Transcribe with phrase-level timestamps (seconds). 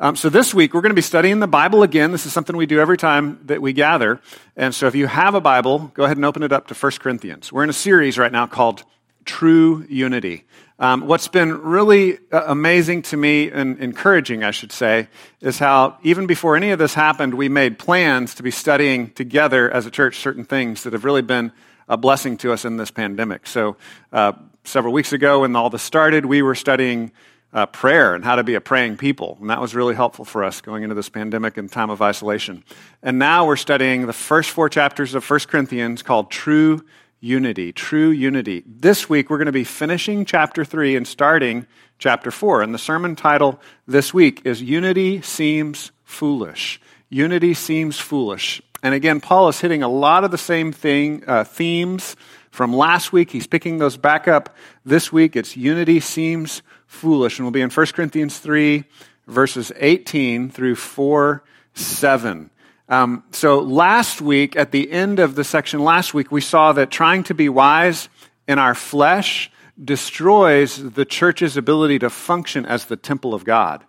[0.00, 2.12] Um, so this week we're going to be studying the Bible again.
[2.12, 4.20] This is something we do every time that we gather.
[4.54, 6.92] And so if you have a Bible, go ahead and open it up to 1
[7.00, 7.52] Corinthians.
[7.52, 8.84] We're in a series right now called
[9.24, 10.44] True Unity.
[10.78, 15.08] Um, what's been really uh, amazing to me and encouraging, I should say,
[15.40, 19.68] is how even before any of this happened, we made plans to be studying together
[19.68, 21.50] as a church certain things that have really been
[21.88, 23.48] a blessing to us in this pandemic.
[23.48, 23.76] So,
[24.12, 27.10] uh, several weeks ago, when all this started, we were studying
[27.52, 29.38] uh, prayer and how to be a praying people.
[29.40, 32.64] And that was really helpful for us going into this pandemic and time of isolation.
[33.02, 36.84] And now we're studying the first four chapters of 1 Corinthians called True
[37.20, 37.72] Unity.
[37.72, 38.62] True Unity.
[38.66, 41.66] This week we're going to be finishing chapter 3 and starting
[41.98, 42.62] chapter 4.
[42.62, 46.80] And the sermon title this week is Unity Seems Foolish.
[47.08, 48.62] Unity Seems Foolish.
[48.82, 52.14] And again, Paul is hitting a lot of the same thing, uh, themes
[52.50, 53.30] from last week.
[53.30, 55.36] He's picking those back up this week.
[55.36, 56.68] It's unity seems foolish.
[57.02, 58.84] And we'll be in 1 Corinthians 3,
[59.26, 61.42] verses 18 through 4
[61.74, 62.50] 7.
[62.88, 66.90] Um, so last week, at the end of the section last week, we saw that
[66.90, 68.08] trying to be wise
[68.48, 69.50] in our flesh
[69.82, 73.84] destroys the church's ability to function as the temple of God.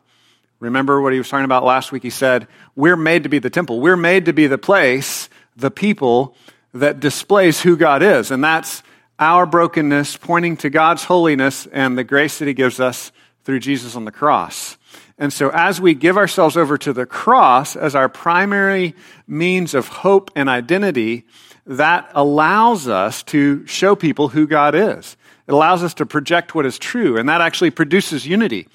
[0.60, 2.04] Remember what he was talking about last week?
[2.04, 3.80] He said, We're made to be the temple.
[3.80, 6.36] We're made to be the place, the people
[6.74, 8.30] that displays who God is.
[8.30, 8.84] And that's
[9.20, 13.12] our brokenness pointing to God's holiness and the grace that He gives us
[13.44, 14.78] through Jesus on the cross.
[15.18, 18.96] And so, as we give ourselves over to the cross as our primary
[19.28, 21.26] means of hope and identity,
[21.66, 25.18] that allows us to show people who God is.
[25.48, 28.68] It allows us to project what is true, and that actually produces unity.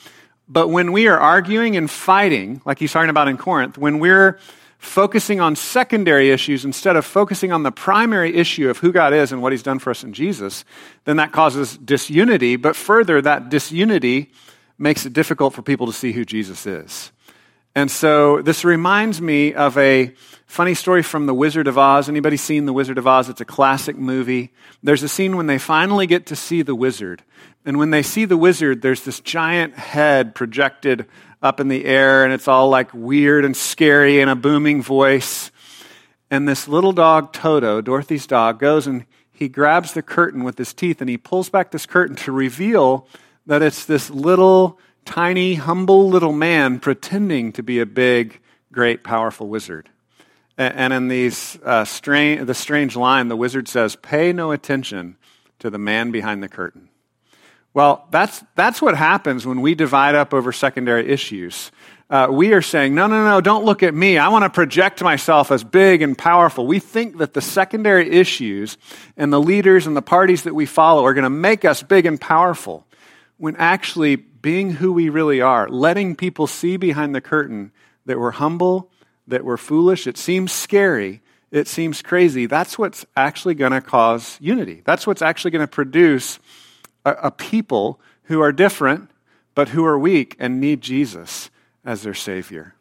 [0.48, 4.38] But when we are arguing and fighting, like he's talking about in Corinth, when we're
[4.84, 9.32] focusing on secondary issues instead of focusing on the primary issue of who God is
[9.32, 10.64] and what He's done for us in Jesus,
[11.04, 12.56] then that causes disunity.
[12.56, 14.30] But further, that disunity
[14.78, 17.12] makes it difficult for people to see who Jesus is.
[17.74, 20.14] And so this reminds me of a
[20.46, 22.08] funny story from The Wizard of Oz.
[22.08, 23.28] Anybody seen The Wizard of Oz?
[23.28, 24.52] It's a classic movie.
[24.82, 27.24] There's a scene when they finally get to see the wizard.
[27.64, 31.06] And when they see the wizard, there's this giant head projected
[31.44, 35.52] up in the air, and it's all like weird and scary and a booming voice.
[36.30, 40.72] And this little dog, Toto, Dorothy's dog, goes and he grabs the curtain with his
[40.72, 43.06] teeth and he pulls back this curtain to reveal
[43.44, 48.40] that it's this little, tiny, humble little man pretending to be a big,
[48.72, 49.90] great, powerful wizard.
[50.56, 55.16] And in these, uh, strange, the strange line, the wizard says, Pay no attention
[55.58, 56.88] to the man behind the curtain.
[57.74, 61.72] Well, that's, that's what happens when we divide up over secondary issues.
[62.08, 64.16] Uh, we are saying, no, no, no, don't look at me.
[64.16, 66.68] I want to project myself as big and powerful.
[66.68, 68.78] We think that the secondary issues
[69.16, 72.06] and the leaders and the parties that we follow are going to make us big
[72.06, 72.86] and powerful.
[73.38, 77.72] When actually, being who we really are, letting people see behind the curtain
[78.06, 78.92] that we're humble,
[79.26, 82.46] that we're foolish, it seems scary, it seems crazy.
[82.46, 84.82] That's what's actually going to cause unity.
[84.84, 86.38] That's what's actually going to produce
[87.04, 89.10] a, a people who are different,
[89.54, 91.50] but who are weak and need Jesus
[91.84, 92.74] as their Savior.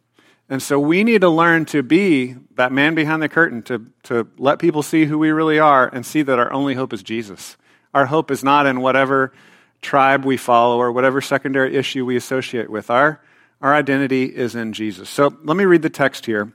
[0.49, 4.27] And so we need to learn to be that man behind the curtain, to, to
[4.37, 7.57] let people see who we really are and see that our only hope is Jesus.
[7.93, 9.33] Our hope is not in whatever
[9.81, 12.89] tribe we follow or whatever secondary issue we associate with.
[12.89, 13.21] Our,
[13.61, 15.09] our identity is in Jesus.
[15.09, 16.51] So let me read the text here.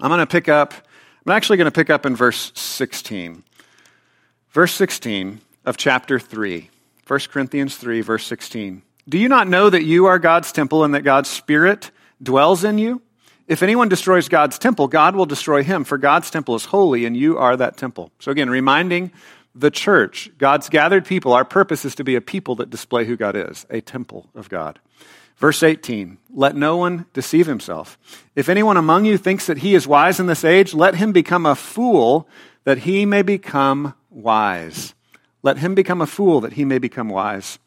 [0.00, 0.74] I'm going to pick up,
[1.26, 3.42] I'm actually going to pick up in verse 16.
[4.50, 6.70] Verse 16 of chapter 3,
[7.06, 8.82] 1 Corinthians 3, verse 16.
[9.08, 11.90] Do you not know that you are God's temple and that God's Spirit
[12.22, 13.02] dwells in you?
[13.46, 17.16] If anyone destroys God's temple, God will destroy him, for God's temple is holy and
[17.16, 18.12] you are that temple.
[18.18, 19.10] So again, reminding
[19.54, 23.16] the church, God's gathered people, our purpose is to be a people that display who
[23.16, 24.78] God is, a temple of God.
[25.38, 27.96] Verse 18, let no one deceive himself.
[28.34, 31.46] If anyone among you thinks that he is wise in this age, let him become
[31.46, 32.28] a fool
[32.64, 34.94] that he may become wise.
[35.42, 37.58] Let him become a fool that he may become wise.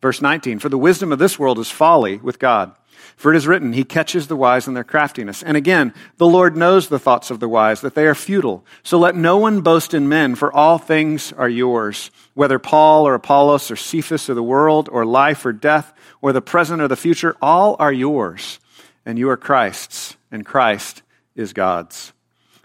[0.00, 2.74] Verse 19 For the wisdom of this world is folly with God.
[3.16, 5.42] For it is written, He catches the wise in their craftiness.
[5.42, 8.64] And again, the Lord knows the thoughts of the wise, that they are futile.
[8.82, 13.14] So let no one boast in men, for all things are yours, whether Paul or
[13.14, 16.96] Apollos or Cephas or the world or life or death or the present or the
[16.96, 18.60] future, all are yours.
[19.06, 21.02] And you are Christ's, and Christ
[21.34, 22.12] is God's.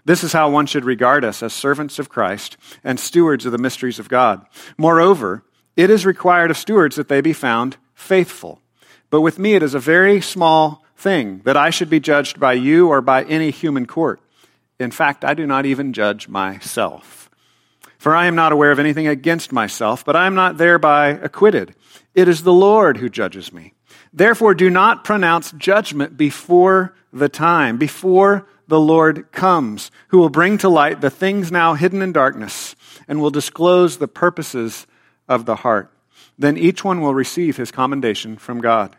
[0.04, 3.58] This is how one should regard us as servants of Christ and stewards of the
[3.58, 4.44] mysteries of God.
[4.76, 5.44] Moreover,
[5.76, 8.60] it is required of stewards that they be found faithful.
[9.10, 12.52] But with me, it is a very small thing that I should be judged by
[12.52, 14.20] you or by any human court.
[14.78, 17.30] In fact, I do not even judge myself.
[17.98, 21.74] For I am not aware of anything against myself, but I am not thereby acquitted.
[22.14, 23.72] It is the Lord who judges me.
[24.12, 30.58] Therefore, do not pronounce judgment before the time, before the Lord comes, who will bring
[30.58, 32.74] to light the things now hidden in darkness
[33.06, 34.86] and will disclose the purposes
[35.28, 35.90] of the heart.
[36.38, 38.96] Then each one will receive his commendation from God.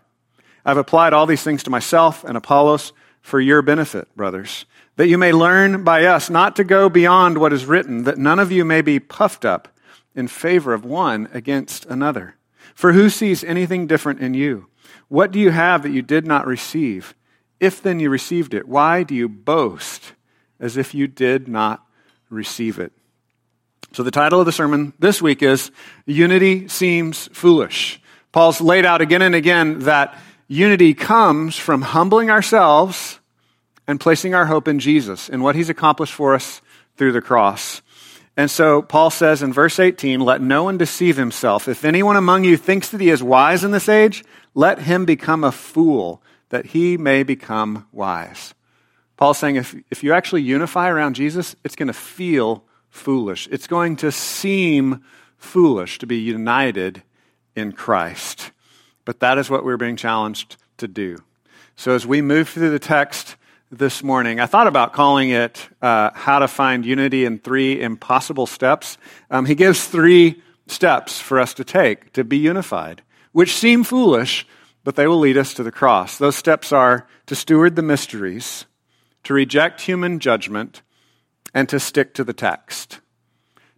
[0.66, 4.66] I've applied all these things to myself and Apollos for your benefit, brothers,
[4.98, 8.40] that you may learn by us not to go beyond what is written, that none
[8.40, 9.68] of you may be puffed up
[10.16, 12.36] in favor of one against another.
[12.74, 14.68] For who sees anything different in you?
[15.08, 17.16] What do you have that you did not receive?
[17.60, 20.14] If then you received it, why do you boast
[20.60, 21.86] as if you did not
[22.30, 22.92] receive it?
[23.94, 25.72] So, the title of the sermon this week is
[26.06, 28.02] Unity Seems Foolish.
[28.34, 30.18] Paul's laid out again and again that
[30.50, 33.20] unity comes from humbling ourselves
[33.88, 36.62] and placing our hope in Jesus and what he's accomplished for us
[36.98, 37.82] through the cross.
[38.38, 41.70] And so Paul says in verse 18, let no one deceive himself.
[41.70, 45.44] If anyone among you thinks that he is wise in this age, let him become
[45.44, 46.22] a fool
[46.56, 48.54] that he may become wise.
[49.18, 53.50] Paul's saying if, if you actually unify around Jesus, it's going to feel foolish.
[53.52, 55.04] It's going to seem
[55.38, 57.04] foolish to be united
[57.58, 58.52] in Christ.
[59.04, 61.18] But that is what we're being challenged to do.
[61.76, 63.36] So as we move through the text
[63.70, 68.48] this morning, I thought about calling it uh, How to Find Unity in Three Impossible
[68.48, 68.98] Steps.
[69.30, 73.02] Um, he gives three steps for us to take to be unified,
[73.34, 74.48] which seem foolish,
[74.86, 76.18] but they will lead us to the cross.
[76.18, 78.66] Those steps are to steward the mysteries,
[79.24, 80.84] to reject human judgment,
[81.54, 83.02] and to stick to the text.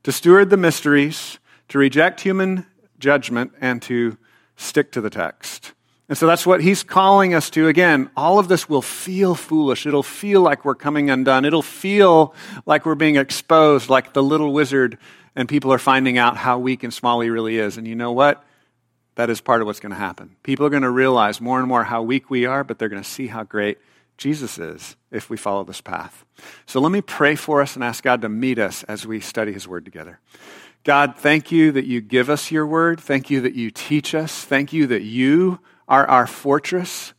[0.04, 1.39] To steward the mysteries,
[1.69, 2.65] to reject human
[3.00, 4.18] judgment, and to
[4.57, 5.71] stick to the text.
[6.09, 7.69] And so that's what he's calling us to.
[7.69, 9.86] Again, all of this will feel foolish.
[9.86, 11.45] It'll feel like we're coming undone.
[11.45, 12.33] It'll feel
[12.65, 14.98] like we're being exposed, like the little wizard,
[15.38, 17.77] and people are finding out how weak and small he really is.
[17.77, 18.44] And you know what?
[19.17, 20.35] That is part of what's going to happen.
[20.43, 23.01] People are going to realize more and more how weak we are, but they're going
[23.01, 23.79] to see how great
[24.15, 26.23] Jesus is if we follow this path.
[26.67, 29.51] So let me pray for us and ask God to meet us as we study
[29.51, 30.19] his word together.
[30.83, 33.01] God, thank you that you give us your word.
[33.01, 34.45] Thank you that you teach us.
[34.45, 37.13] Thank you that you are our fortress.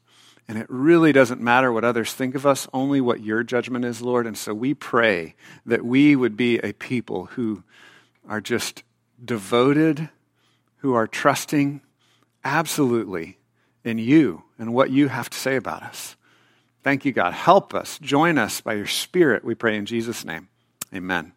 [0.47, 4.01] And it really doesn't matter what others think of us, only what your judgment is,
[4.01, 4.25] Lord.
[4.25, 5.35] And so we pray
[5.67, 7.65] that we would be a people who
[8.29, 8.85] are just
[9.25, 10.11] devoted,
[10.77, 11.81] who are trusting
[12.45, 13.39] absolutely
[13.85, 16.17] in you and what you have to say about us.
[16.83, 17.33] Thank you, God.
[17.33, 17.99] Help us.
[17.99, 20.49] Join us by your Spirit, we pray in Jesus' name.
[20.95, 21.33] Amen.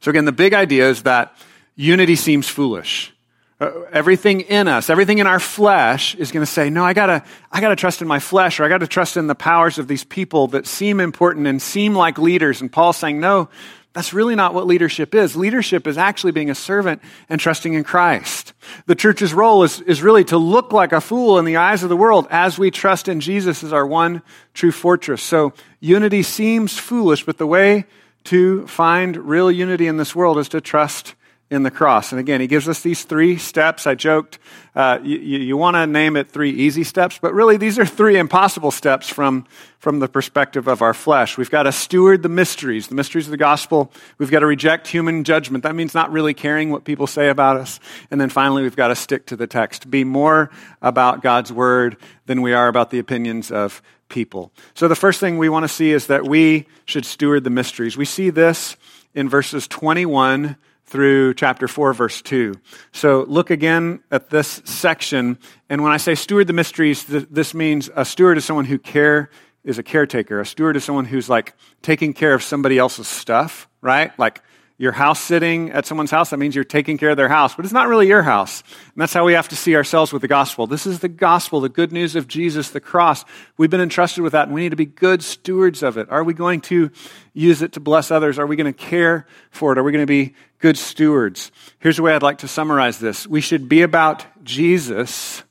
[0.00, 1.34] So, again, the big idea is that
[1.76, 3.12] unity seems foolish.
[3.60, 7.24] Uh, everything in us, everything in our flesh is going to say, no, I gotta,
[7.50, 10.04] I gotta trust in my flesh or I gotta trust in the powers of these
[10.04, 12.60] people that seem important and seem like leaders.
[12.60, 13.48] And Paul's saying, no,
[13.94, 15.34] that's really not what leadership is.
[15.34, 18.52] Leadership is actually being a servant and trusting in Christ.
[18.86, 21.88] The church's role is, is really to look like a fool in the eyes of
[21.88, 24.22] the world as we trust in Jesus as our one
[24.54, 25.22] true fortress.
[25.22, 27.86] So unity seems foolish, but the way
[28.24, 31.14] to find real unity in this world is to trust
[31.50, 32.12] in the cross.
[32.12, 33.86] And again, he gives us these three steps.
[33.86, 34.38] I joked,
[34.74, 38.18] uh, you, you want to name it three easy steps, but really these are three
[38.18, 39.46] impossible steps from,
[39.78, 41.38] from the perspective of our flesh.
[41.38, 43.90] We've got to steward the mysteries, the mysteries of the gospel.
[44.18, 45.64] We've got to reject human judgment.
[45.64, 47.80] That means not really caring what people say about us.
[48.10, 50.50] And then finally, we've got to stick to the text, be more
[50.82, 51.96] about God's word
[52.26, 53.80] than we are about the opinions of
[54.10, 54.52] people.
[54.74, 57.96] So the first thing we want to see is that we should steward the mysteries.
[57.96, 58.76] We see this
[59.14, 60.56] in verses 21
[60.88, 62.54] through chapter 4, verse 2.
[62.92, 65.38] So look again at this section.
[65.68, 69.30] And when I say steward the mysteries, this means a steward is someone who care
[69.64, 70.40] is a caretaker.
[70.40, 74.18] A steward is someone who's like taking care of somebody else's stuff, right?
[74.18, 74.42] Like
[74.80, 77.64] you're house sitting at someone's house, that means you're taking care of their house, but
[77.64, 78.62] it's not really your house.
[78.62, 80.68] And that's how we have to see ourselves with the gospel.
[80.68, 83.24] This is the gospel, the good news of Jesus, the cross.
[83.56, 86.08] We've been entrusted with that, and we need to be good stewards of it.
[86.10, 86.92] Are we going to
[87.32, 88.38] use it to bless others?
[88.38, 89.78] Are we going to care for it?
[89.78, 91.50] Are we going to be good stewards?
[91.80, 95.42] Here's the way I'd like to summarize this we should be about Jesus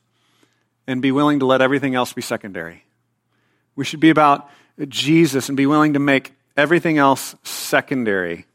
[0.87, 2.85] and be willing to let everything else be secondary.
[3.75, 4.49] We should be about
[4.87, 8.45] Jesus and be willing to make everything else secondary.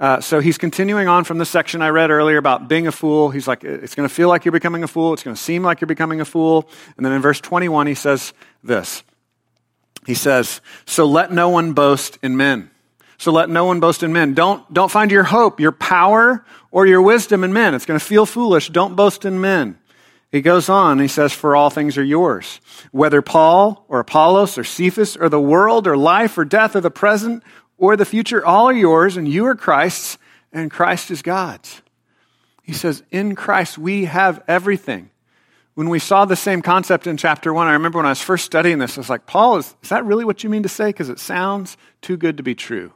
[0.00, 3.28] Uh, so he's continuing on from the section I read earlier about being a fool.
[3.28, 5.12] He's like, it's going to feel like you're becoming a fool.
[5.12, 6.66] It's going to seem like you're becoming a fool.
[6.96, 8.32] And then in verse 21, he says
[8.64, 9.02] this.
[10.06, 12.70] He says, So let no one boast in men.
[13.18, 14.32] So let no one boast in men.
[14.32, 17.74] Don't, don't find your hope, your power, or your wisdom in men.
[17.74, 18.70] It's going to feel foolish.
[18.70, 19.78] Don't boast in men.
[20.32, 22.60] He goes on, he says, For all things are yours.
[22.92, 26.90] Whether Paul or Apollos or Cephas or the world or life or death or the
[26.90, 27.42] present
[27.80, 30.18] or the future, all are yours, and you are Christ's,
[30.52, 31.80] and Christ is God's.
[32.62, 35.10] He says, In Christ we have everything.
[35.74, 38.44] when we saw the same concept in chapter one, I remember when I was first
[38.44, 40.90] studying this, I was like, Paul, is, is that really what you mean to say?
[40.90, 42.92] Because it sounds too good to be true.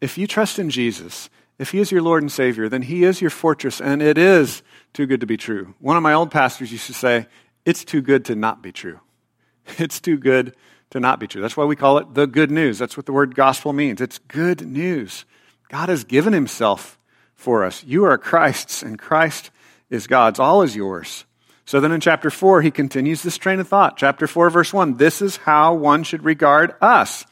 [0.00, 3.20] If you trust in Jesus, if he is your Lord and Savior, then he is
[3.20, 4.62] your fortress, and it is
[4.94, 5.74] too good to be true.
[5.78, 7.26] One of my old pastors used to say,
[7.66, 9.00] It's too good to not be true.
[9.78, 10.54] It's too good
[10.90, 11.42] to not be true.
[11.42, 12.78] That's why we call it the good news.
[12.78, 14.00] That's what the word gospel means.
[14.00, 15.24] It's good news.
[15.68, 16.98] God has given himself
[17.34, 17.82] for us.
[17.84, 19.50] You are Christ's, and Christ
[19.90, 20.38] is God's.
[20.38, 21.24] All is yours.
[21.66, 23.96] So then in chapter 4, he continues this train of thought.
[23.96, 27.24] Chapter 4, verse 1 This is how one should regard us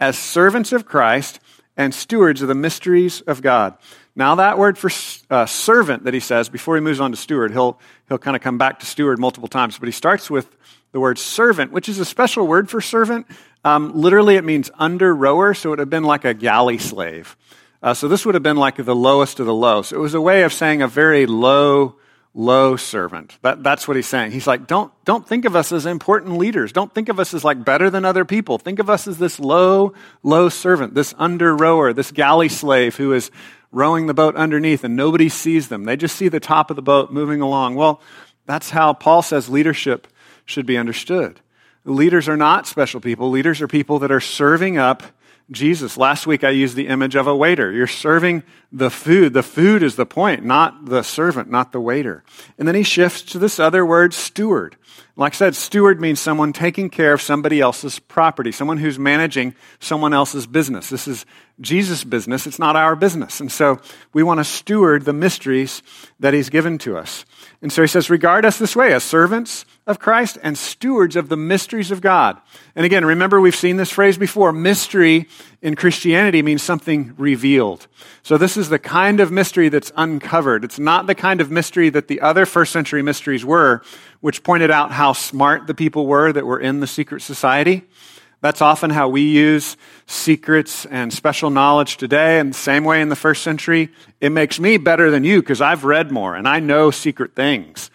[0.00, 1.40] as servants of Christ
[1.76, 3.76] and stewards of the mysteries of God.
[4.16, 4.90] Now, that word for
[5.28, 8.42] uh, servant that he says, before he moves on to steward, he'll, he'll kind of
[8.42, 10.56] come back to steward multiple times, but he starts with
[10.94, 13.26] the word servant, which is a special word for servant.
[13.64, 17.36] Um, literally, it means under rower, so it would have been like a galley slave.
[17.82, 19.82] Uh, so this would have been like the lowest of the low.
[19.82, 21.96] So it was a way of saying a very low
[22.32, 23.36] low servant.
[23.42, 24.30] That, that's what he's saying.
[24.32, 26.72] He's like, don't, don't think of us as important leaders.
[26.72, 28.58] Don't think of us as like better than other people.
[28.58, 33.12] Think of us as this low, low servant, this under rower, this galley slave who
[33.12, 33.30] is
[33.70, 35.84] rowing the boat underneath and nobody sees them.
[35.84, 37.76] They just see the top of the boat moving along.
[37.76, 38.00] Well,
[38.46, 40.08] that's how Paul says leadership
[40.44, 41.40] should be understood.
[41.84, 43.30] Leaders are not special people.
[43.30, 45.02] Leaders are people that are serving up
[45.50, 45.98] Jesus.
[45.98, 47.70] Last week I used the image of a waiter.
[47.70, 48.42] You're serving
[48.74, 49.32] the food.
[49.32, 52.24] The food is the point, not the servant, not the waiter.
[52.58, 54.76] And then he shifts to this other word, steward.
[55.16, 59.54] Like I said, steward means someone taking care of somebody else's property, someone who's managing
[59.78, 60.90] someone else's business.
[60.90, 61.24] This is
[61.60, 62.48] Jesus' business.
[62.48, 63.38] It's not our business.
[63.38, 63.80] And so
[64.12, 65.84] we want to steward the mysteries
[66.18, 67.24] that he's given to us.
[67.62, 71.28] And so he says, regard us this way as servants of Christ and stewards of
[71.28, 72.40] the mysteries of God.
[72.74, 74.52] And again, remember we've seen this phrase before.
[74.52, 75.28] Mystery
[75.62, 77.86] in Christianity means something revealed.
[78.24, 80.64] So this is the kind of mystery that's uncovered.
[80.64, 83.82] It's not the kind of mystery that the other first century mysteries were,
[84.20, 87.84] which pointed out how smart the people were that were in the secret society.
[88.40, 92.38] That's often how we use secrets and special knowledge today.
[92.38, 93.90] And the same way in the first century,
[94.20, 97.90] it makes me better than you because I've read more and I know secret things.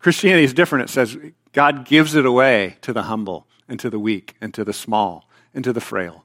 [0.00, 0.90] Christianity is different.
[0.90, 1.16] It says
[1.52, 5.28] God gives it away to the humble and to the weak and to the small
[5.54, 6.24] and to the frail,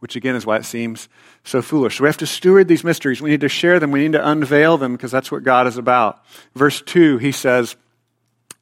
[0.00, 1.08] which again is why it seems
[1.44, 1.98] so foolish.
[1.98, 3.20] So we have to steward these mysteries.
[3.22, 3.90] We need to share them.
[3.90, 6.24] We need to unveil them because that's what God is about.
[6.54, 7.76] Verse 2, he says,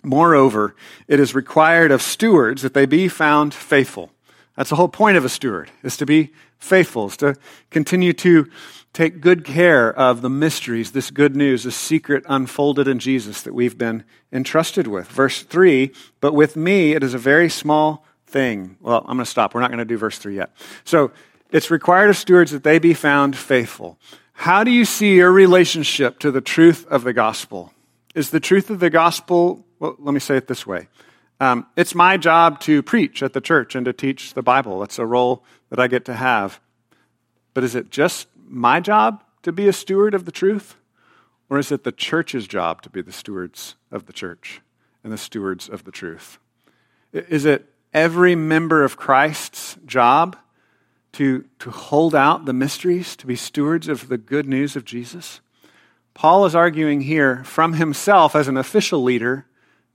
[0.02, 0.74] Moreover,
[1.06, 4.10] it is required of stewards that they be found faithful.
[4.56, 7.36] That's the whole point of a steward, is to be faithful, is to
[7.70, 8.50] continue to
[8.92, 13.54] take good care of the mysteries, this good news, this secret unfolded in Jesus that
[13.54, 15.08] we've been entrusted with.
[15.08, 18.76] Verse 3 But with me it is a very small thing.
[18.80, 19.54] Well, I'm going to stop.
[19.54, 20.50] We're not going to do verse 3 yet.
[20.84, 21.12] So
[21.52, 23.98] it's required of stewards that they be found faithful.
[24.32, 27.72] How do you see your relationship to the truth of the gospel?
[28.14, 30.88] Is the truth of the gospel, well, let me say it this way
[31.40, 34.78] um, it's my job to preach at the church and to teach the Bible.
[34.78, 36.60] That's a role that I get to have.
[37.52, 40.76] But is it just my job to be a steward of the truth?
[41.50, 44.60] Or is it the church's job to be the stewards of the church
[45.02, 46.38] and the stewards of the truth?
[47.12, 50.36] Is it every member of Christ's job
[51.12, 55.40] to, to hold out the mysteries, to be stewards of the good news of Jesus?
[56.14, 59.46] Paul is arguing here from himself as an official leader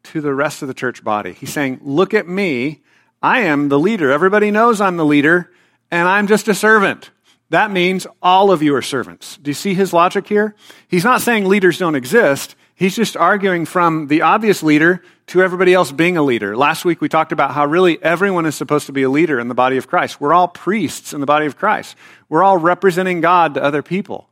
[0.03, 1.33] to the rest of the church body.
[1.33, 2.81] He's saying, Look at me.
[3.21, 4.11] I am the leader.
[4.11, 5.51] Everybody knows I'm the leader,
[5.89, 7.09] and I'm just a servant.
[7.49, 9.37] That means all of you are servants.
[9.37, 10.55] Do you see his logic here?
[10.87, 12.55] He's not saying leaders don't exist.
[12.75, 16.55] He's just arguing from the obvious leader to everybody else being a leader.
[16.55, 19.49] Last week we talked about how really everyone is supposed to be a leader in
[19.49, 20.21] the body of Christ.
[20.21, 21.95] We're all priests in the body of Christ.
[22.29, 24.29] We're all representing God to other people.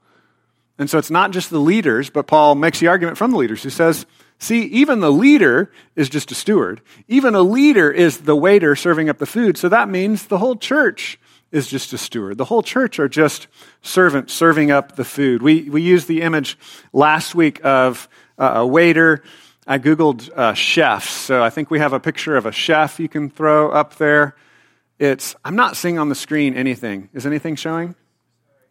[0.78, 3.64] And so it's not just the leaders, but Paul makes the argument from the leaders
[3.64, 4.06] who says,
[4.38, 6.82] See, even the leader is just a steward.
[7.08, 9.58] Even a leader is the waiter serving up the food.
[9.58, 11.18] So that means the whole church
[11.52, 12.38] is just a steward.
[12.38, 13.48] The whole church are just
[13.82, 15.42] servants serving up the food.
[15.42, 16.58] We, we used the image
[16.92, 19.24] last week of a waiter.
[19.68, 21.10] I Googled uh, chefs.
[21.10, 24.36] So I think we have a picture of a chef you can throw up there.
[25.00, 27.10] It's, I'm not seeing on the screen anything.
[27.14, 27.96] Is anything showing?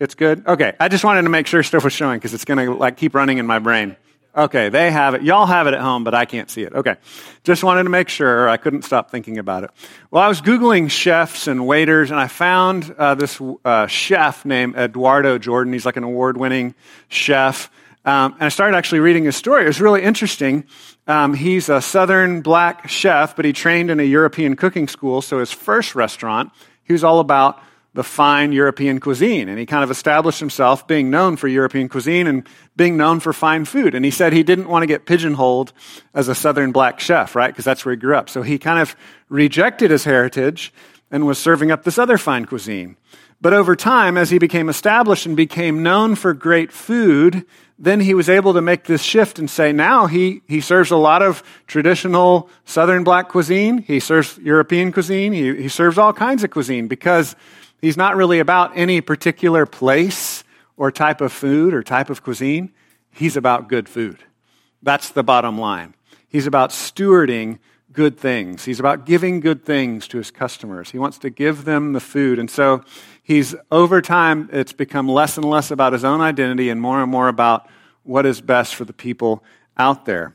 [0.00, 0.46] It's good?
[0.46, 0.72] Okay.
[0.78, 3.14] I just wanted to make sure stuff was showing because it's going to like keep
[3.14, 3.96] running in my brain.
[4.36, 5.22] Okay, they have it.
[5.22, 6.72] Y'all have it at home, but I can't see it.
[6.72, 6.96] Okay.
[7.44, 8.48] Just wanted to make sure.
[8.48, 9.70] I couldn't stop thinking about it.
[10.10, 14.74] Well, I was Googling chefs and waiters, and I found uh, this uh, chef named
[14.74, 15.72] Eduardo Jordan.
[15.72, 16.74] He's like an award winning
[17.08, 17.70] chef.
[18.04, 19.64] Um, and I started actually reading his story.
[19.64, 20.64] It was really interesting.
[21.06, 25.22] Um, he's a southern black chef, but he trained in a European cooking school.
[25.22, 27.60] So his first restaurant, he was all about
[27.94, 29.48] the fine European cuisine.
[29.48, 32.46] And he kind of established himself being known for European cuisine and
[32.76, 33.94] being known for fine food.
[33.94, 35.72] And he said he didn't want to get pigeonholed
[36.12, 37.52] as a southern black chef, right?
[37.52, 38.28] Because that's where he grew up.
[38.28, 38.96] So he kind of
[39.28, 40.74] rejected his heritage
[41.10, 42.96] and was serving up this other fine cuisine.
[43.40, 47.44] But over time, as he became established and became known for great food,
[47.78, 50.96] then he was able to make this shift and say now he, he serves a
[50.96, 53.78] lot of traditional southern black cuisine.
[53.78, 55.32] He serves European cuisine.
[55.32, 57.34] He, he serves all kinds of cuisine because
[57.80, 60.44] he's not really about any particular place
[60.76, 62.72] or type of food or type of cuisine.
[63.10, 64.18] He's about good food.
[64.82, 65.94] That's the bottom line.
[66.28, 67.58] He's about stewarding
[67.92, 68.64] good things.
[68.64, 70.90] He's about giving good things to his customers.
[70.90, 72.38] He wants to give them the food.
[72.38, 72.84] And so
[73.24, 77.10] he's, over time, it's become less and less about his own identity and more and
[77.10, 77.68] more about
[78.04, 79.42] what is best for the people
[79.76, 80.34] out there.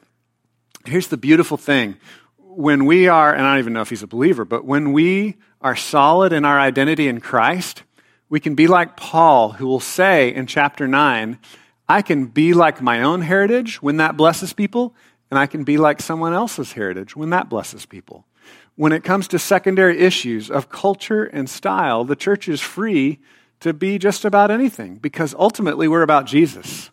[0.86, 1.96] Here's the beautiful thing.
[2.38, 5.38] When we are, and I don't even know if he's a believer, but when we
[5.62, 7.84] are solid in our identity in Christ,
[8.28, 11.40] we can be like Paul, who will say in chapter 9,
[11.88, 14.96] I can be like my own heritage when that blesses people,
[15.32, 18.26] and I can be like someone else's heritage when that blesses people.
[18.80, 23.20] When it comes to secondary issues of culture and style, the church is free
[23.60, 26.90] to be just about anything because ultimately we're about Jesus.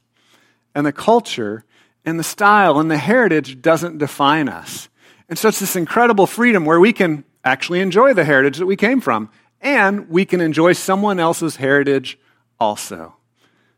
[0.75, 1.65] And the culture
[2.05, 4.89] and the style and the heritage doesn't define us.
[5.29, 8.75] And so it's this incredible freedom where we can actually enjoy the heritage that we
[8.75, 12.19] came from and we can enjoy someone else's heritage
[12.59, 13.15] also.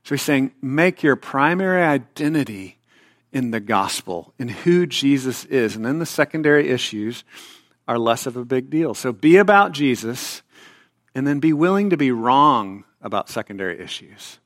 [0.04, 2.78] So he's saying, make your primary identity
[3.34, 5.76] in the gospel, in who Jesus is.
[5.76, 7.22] And then the secondary issues
[7.88, 8.94] are less of a big deal.
[8.94, 10.42] So be about Jesus
[11.14, 14.38] and then be willing to be wrong about secondary issues.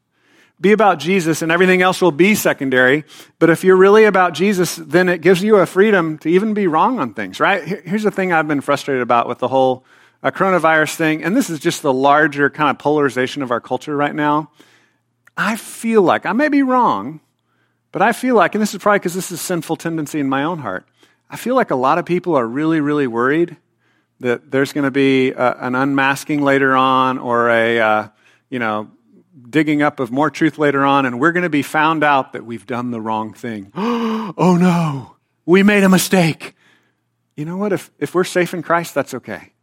[0.61, 3.05] Be about Jesus and everything else will be secondary.
[3.41, 6.69] But if you're really about Jesus, then it gives you a freedom to even be
[6.69, 7.63] wrong on things, right?
[7.85, 9.85] Here's the thing I've been frustrated about with the whole
[10.23, 13.97] uh, coronavirus thing, and this is just the larger kind of polarization of our culture
[13.97, 14.53] right now.
[15.37, 17.21] I feel like, I may be wrong,
[17.91, 20.45] but I feel like, and this is probably because this is sinful tendency in my
[20.45, 20.87] own heart,
[21.33, 23.57] I feel like a lot of people are really, really worried
[24.21, 28.09] that there's going to be a, an unmasking later on or a, uh,
[28.51, 28.91] you know,
[29.49, 32.45] digging up of more truth later on, and we're going to be found out that
[32.45, 33.73] we've done the wrong thing.
[33.75, 36.55] oh no, we made a mistake.
[37.35, 37.73] You know what?
[37.73, 39.55] If, if we're safe in Christ, that's okay.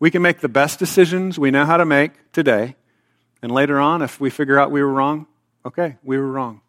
[0.00, 2.76] We can make the best decisions we know how to make today,
[3.40, 5.26] and later on, if we figure out we were wrong,
[5.64, 6.60] okay, we were wrong.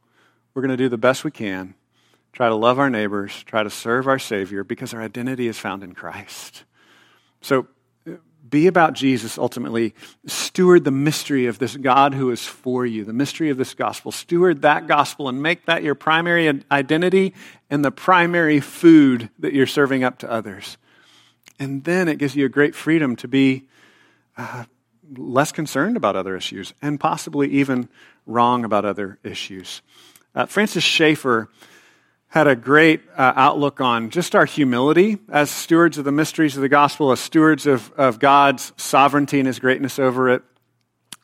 [0.54, 1.76] We're going to do the best we can,
[2.34, 5.84] try to love our neighbors, try to serve our Savior, because our identity is found
[5.84, 6.64] in Christ.
[7.42, 7.68] So
[8.52, 9.96] be about Jesus ultimately.
[10.28, 14.12] Steward the mystery of this God who is for you, the mystery of this gospel.
[14.12, 17.34] Steward that gospel and make that your primary identity
[17.70, 20.78] and the primary food that you're serving up to others.
[21.60, 23.68] And then it gives you a great freedom to be
[24.36, 24.66] uh,
[25.16, 27.88] less concerned about other issues and possibly even
[28.26, 29.82] wrong about other issues.
[30.36, 31.50] Uh, Francis Schaeffer
[32.32, 36.62] had a great uh, outlook on just our humility as stewards of the mysteries of
[36.62, 40.42] the gospel, as stewards of, of God's sovereignty and his greatness over it.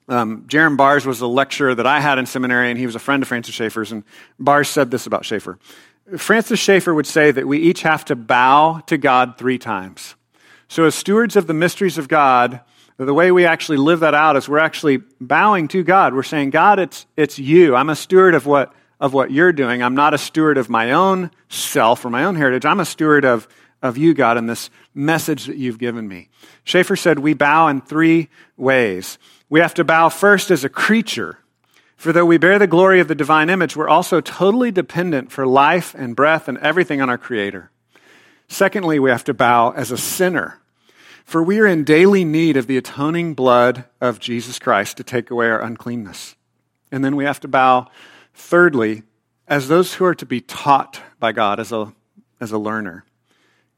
[0.09, 2.99] Um, Jerram Barrs was a lecturer that I had in seminary, and he was a
[2.99, 3.93] friend of Francis Schaeffer's.
[3.93, 4.03] And
[4.37, 5.57] Barrs said this about Schaeffer
[6.17, 10.15] Francis Schaeffer would say that we each have to bow to God three times.
[10.67, 12.59] So, as stewards of the mysteries of God,
[12.97, 16.13] the way we actually live that out is we're actually bowing to God.
[16.13, 17.77] We're saying, God, it's, it's you.
[17.77, 19.83] I'm a steward of what of what you're doing.
[19.83, 22.65] I'm not a steward of my own self or my own heritage.
[22.65, 23.47] I'm a steward of,
[23.81, 26.29] of you, God, and this message that you've given me.
[26.63, 29.17] Schaeffer said we bow in three ways.
[29.49, 31.39] We have to bow first as a creature.
[31.95, 35.47] For though we bear the glory of the divine image, we're also totally dependent for
[35.47, 37.71] life and breath and everything on our Creator.
[38.47, 40.59] Secondly, we have to bow as a sinner.
[41.25, 45.29] For we are in daily need of the atoning blood of Jesus Christ to take
[45.29, 46.35] away our uncleanness.
[46.91, 47.87] And then we have to bow
[48.37, 49.01] Thirdly,
[49.47, 51.91] as those who are to be taught by God as a,
[52.39, 53.03] as a learner,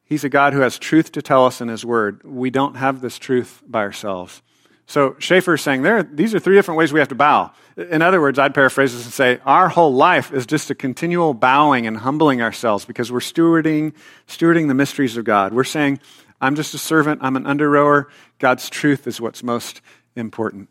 [0.04, 2.22] He's a God who has truth to tell us in His Word.
[2.26, 4.42] We don't have this truth by ourselves.
[4.86, 7.52] So Schaeffer is saying there, these are three different ways we have to bow.
[7.78, 11.34] In other words, I'd paraphrase this and say, our whole life is just a continual
[11.34, 13.94] bowing and humbling ourselves because we're stewarding,
[14.28, 15.54] stewarding the mysteries of God.
[15.54, 16.00] We're saying,
[16.42, 18.10] I'm just a servant, I'm an under rower.
[18.40, 19.82] God's truth is what's most
[20.18, 20.70] important.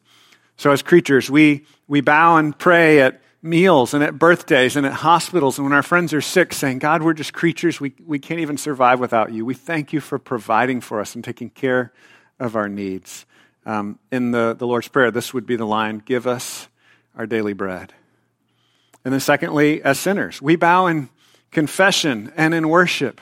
[0.59, 4.92] So as creatures, we, we bow and pray at meals and at birthdays and at
[4.92, 7.81] hospitals and when our friends are sick, saying, God, we're just creatures.
[7.81, 9.44] We, we can't even survive without you.
[9.44, 11.92] We thank you for providing for us and taking care
[12.40, 13.27] of our needs.
[13.64, 16.68] Um, in the, the Lord's Prayer, this would be the line Give us
[17.16, 17.92] our daily bread.
[19.05, 21.09] And then, secondly, as sinners, we bow in
[21.51, 23.20] confession and in worship.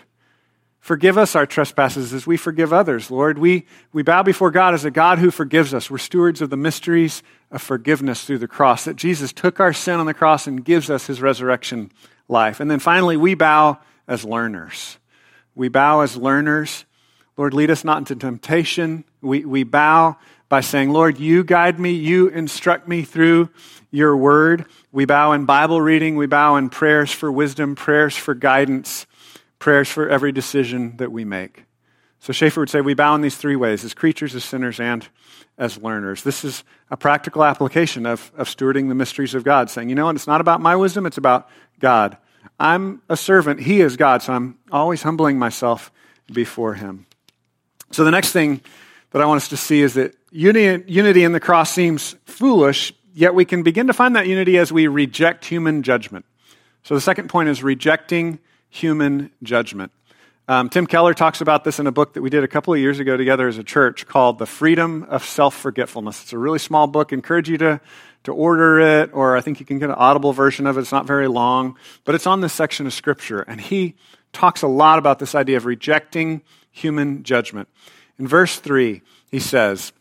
[0.86, 3.38] Forgive us our trespasses as we forgive others, Lord.
[3.38, 5.90] We, we bow before God as a God who forgives us.
[5.90, 9.98] We're stewards of the mysteries of forgiveness through the cross, that Jesus took our sin
[9.98, 11.90] on the cross and gives us his resurrection
[12.28, 12.60] life.
[12.60, 14.98] And then finally, we bow as learners.
[15.56, 16.84] We bow as learners.
[17.36, 19.02] Lord, lead us not into temptation.
[19.20, 20.16] We, we bow
[20.48, 23.50] by saying, Lord, you guide me, you instruct me through
[23.90, 24.66] your word.
[24.92, 29.05] We bow in Bible reading, we bow in prayers for wisdom, prayers for guidance
[29.66, 31.64] prayers for every decision that we make.
[32.20, 35.04] So Schaeffer would say we bow in these three ways as creatures, as sinners, and
[35.58, 36.22] as learners.
[36.22, 40.04] This is a practical application of, of stewarding the mysteries of God, saying, you know
[40.04, 41.48] what, it's not about my wisdom, it's about
[41.80, 42.16] God.
[42.60, 45.90] I'm a servant, He is God, so I'm always humbling myself
[46.32, 47.04] before Him.
[47.90, 48.60] So the next thing
[49.10, 53.34] that I want us to see is that unity in the cross seems foolish, yet
[53.34, 56.24] we can begin to find that unity as we reject human judgment.
[56.84, 58.38] So the second point is rejecting
[58.76, 59.90] human judgment.
[60.48, 62.78] Um, Tim Keller talks about this in a book that we did a couple of
[62.78, 66.22] years ago together as a church called The Freedom of Self Forgetfulness.
[66.22, 67.12] It's a really small book.
[67.12, 67.80] Encourage you to,
[68.24, 70.82] to order it, or I think you can get an audible version of it.
[70.82, 73.40] It's not very long, but it's on this section of Scripture.
[73.40, 73.96] And he
[74.32, 77.68] talks a lot about this idea of rejecting human judgment.
[78.18, 79.92] In verse 3, he says,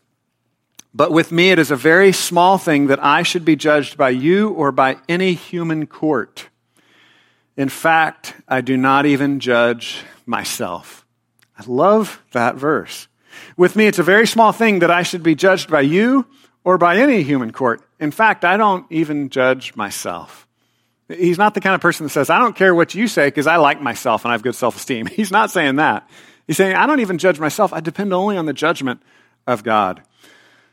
[0.94, 4.10] But with me it is a very small thing that I should be judged by
[4.10, 6.50] you or by any human court.
[7.56, 11.06] In fact, I do not even judge myself.
[11.58, 13.08] I love that verse.
[13.56, 16.26] With me, it's a very small thing that I should be judged by you
[16.64, 17.82] or by any human court.
[17.98, 20.46] In fact, I don't even judge myself.
[21.08, 23.46] He's not the kind of person that says, I don't care what you say because
[23.46, 25.06] I like myself and I have good self esteem.
[25.06, 26.08] He's not saying that.
[26.46, 27.72] He's saying, I don't even judge myself.
[27.72, 29.02] I depend only on the judgment
[29.46, 30.02] of God.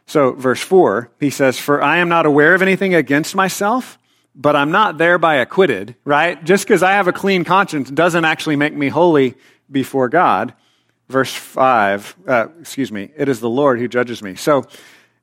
[0.06, 3.98] So, verse 4, he says, For I am not aware of anything against myself
[4.36, 6.44] but I'm not thereby acquitted, right?
[6.44, 9.36] Just because I have a clean conscience doesn't actually make me holy
[9.72, 10.54] before God.
[11.10, 14.36] Verse 5, uh, excuse me, it is the Lord who judges me.
[14.36, 14.66] So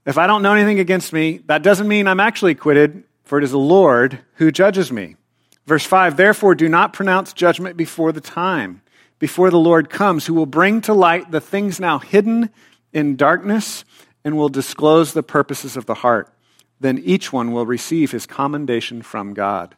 [0.06, 3.44] if I don't know anything against me, that doesn't mean I'm actually acquitted, for it
[3.44, 5.16] is the Lord who judges me.
[5.66, 8.82] Verse 5, therefore do not pronounce judgment before the time,
[9.18, 12.50] before the Lord comes, who will bring to light the things now hidden
[12.92, 13.84] in darkness
[14.24, 16.32] and will disclose the purposes of the heart
[16.80, 19.76] then each one will receive his commendation from God.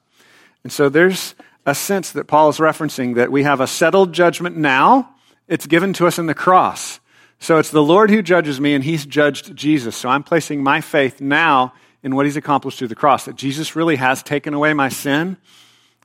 [0.63, 1.35] And so there's
[1.67, 5.15] a sense that Paul is referencing that we have a settled judgment now.
[5.49, 7.01] It's given to us in the cross.
[7.39, 9.97] So it's the Lord who judges me, and he's judged Jesus.
[9.97, 11.73] So I'm placing my faith now
[12.05, 15.37] in what he's accomplished through the cross, that Jesus really has taken away my sin,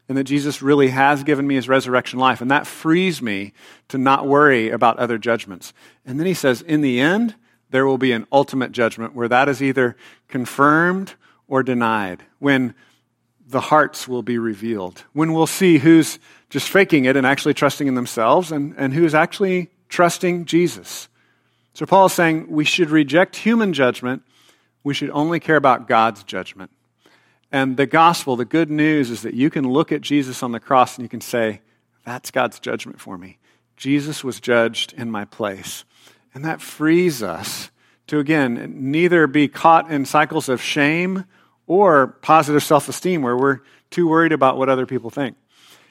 [0.10, 2.42] and that Jesus really has given me his resurrection life.
[2.42, 3.54] And that frees me
[3.90, 5.74] to not worry about other judgments.
[6.06, 7.36] And then he says, in the end,
[7.70, 9.96] there will be an ultimate judgment where that is either
[10.28, 11.16] confirmed
[11.48, 12.74] or denied, when
[13.48, 17.88] the hearts will be revealed, when we'll see who's just faking it and actually trusting
[17.88, 21.08] in themselves and, and who's actually trusting Jesus.
[21.74, 24.24] So Paul is saying we should reject human judgment,
[24.84, 26.72] we should only care about God's judgment.
[27.52, 30.60] And the gospel, the good news, is that you can look at Jesus on the
[30.60, 31.62] cross and you can say,
[32.06, 33.38] That's God's judgment for me.
[33.78, 35.86] Jesus was judged in my place.
[36.34, 37.72] And that frees us
[38.08, 41.26] to, again, neither be caught in cycles of shame
[41.66, 43.60] or positive self esteem where we're
[43.90, 45.36] too worried about what other people think.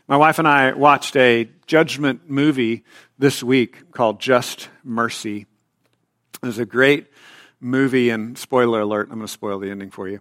[0.08, 2.84] My wife and I watched a judgment movie
[3.18, 5.46] this week called Just Mercy.
[6.42, 7.08] It was a great
[7.60, 10.20] movie, and spoiler alert, I'm going to spoil the ending for you.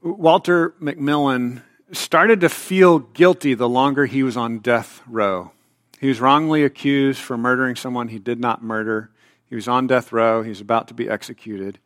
[0.00, 5.52] Walter McMillan started to feel guilty the longer he was on death row.
[6.00, 9.10] He was wrongly accused for murdering someone he did not murder.
[9.46, 10.42] He was on death row.
[10.42, 11.78] He was about to be executed.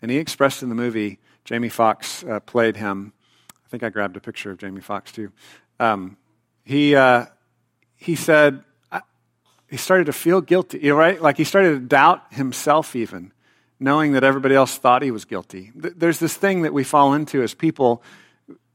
[0.00, 3.12] And he expressed in the movie, Jamie Foxx uh, played him.
[3.50, 5.32] I think I grabbed a picture of Jamie Foxx too.
[5.80, 6.16] Um,
[6.64, 7.26] he, uh,
[7.96, 8.62] he said,
[9.68, 11.20] he started to feel guilty, you right?
[11.20, 13.32] Like he started to doubt himself even,
[13.78, 15.72] knowing that everybody else thought he was guilty.
[15.74, 18.02] There's this thing that we fall into as people.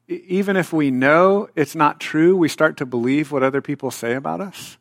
[0.07, 4.13] Even if we know it's not true, we start to believe what other people say
[4.13, 4.77] about us.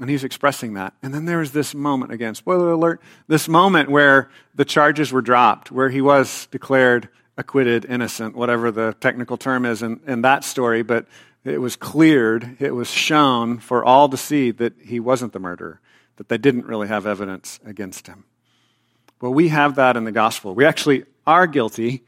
[0.00, 0.94] And he's expressing that.
[1.02, 5.22] And then there was this moment, again, spoiler alert, this moment where the charges were
[5.22, 10.42] dropped, where he was declared acquitted, innocent, whatever the technical term is in, in that
[10.42, 11.06] story, but
[11.44, 15.80] it was cleared, it was shown for all to see that he wasn't the murderer,
[16.16, 18.24] that they didn't really have evidence against him.
[19.20, 20.54] Well, we have that in the gospel.
[20.54, 22.04] We actually are guilty,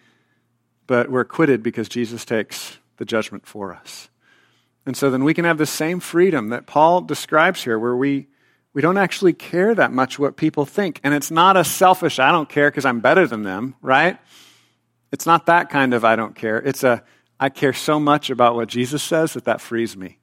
[0.90, 4.10] but we're acquitted because Jesus takes the judgment for us.
[4.84, 8.26] And so then we can have the same freedom that Paul describes here, where we,
[8.74, 10.98] we don't actually care that much what people think.
[11.04, 14.18] And it's not a selfish, I don't care because I'm better than them, right?
[15.12, 16.56] It's not that kind of I don't care.
[16.56, 17.04] It's a,
[17.38, 20.18] I care so much about what Jesus says that that frees me.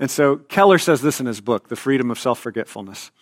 [0.00, 3.12] And so Keller says this in his book, The Freedom of Self Forgetfulness.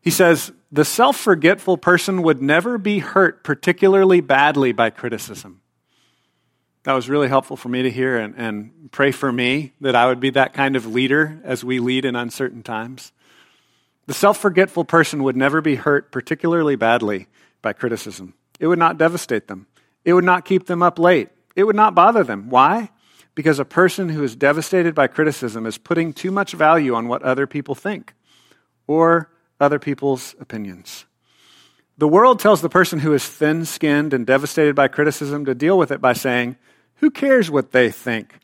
[0.00, 5.62] He says, The self forgetful person would never be hurt particularly badly by criticism.
[6.84, 10.06] That was really helpful for me to hear and, and pray for me that I
[10.06, 13.12] would be that kind of leader as we lead in uncertain times.
[14.06, 17.26] The self forgetful person would never be hurt particularly badly
[17.60, 18.34] by criticism.
[18.58, 19.66] It would not devastate them,
[20.04, 22.48] it would not keep them up late, it would not bother them.
[22.48, 22.90] Why?
[23.34, 27.22] Because a person who is devastated by criticism is putting too much value on what
[27.22, 28.14] other people think
[28.86, 31.04] or other people's opinions.
[31.98, 35.76] The world tells the person who is thin skinned and devastated by criticism to deal
[35.76, 36.56] with it by saying,
[36.96, 38.38] Who cares what they think?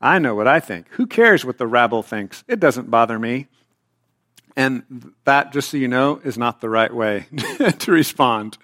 [0.00, 0.88] I know what I think.
[0.90, 2.44] Who cares what the rabble thinks?
[2.48, 3.46] It doesn't bother me.
[4.56, 7.26] And that, just so you know, is not the right way
[7.78, 8.58] to respond.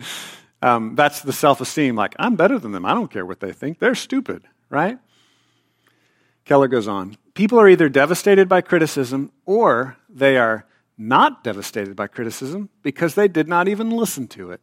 [0.60, 2.84] Um, that's the self esteem, like, I'm better than them.
[2.84, 3.78] I don't care what they think.
[3.78, 4.98] They're stupid, right?
[6.44, 10.66] Keller goes on People are either devastated by criticism or they are
[11.08, 14.60] not devastated by criticism because they did not even listen to it.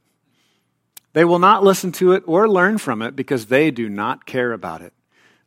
[1.13, 4.53] They will not listen to it or learn from it because they do not care
[4.53, 4.93] about it.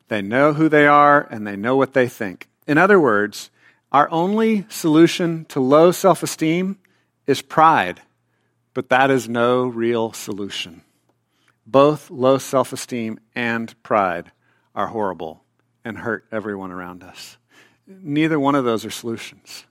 [0.09, 2.49] They know who they are and they know what they think.
[2.67, 3.51] In other words,
[3.91, 6.79] our only solution to low self esteem
[7.27, 8.03] is pride,
[8.75, 10.83] but that is no real solution.
[11.67, 14.33] Both low self esteem and pride
[14.75, 15.45] are horrible
[15.85, 17.37] and hurt everyone around us.
[17.87, 19.65] Neither one of those are solutions.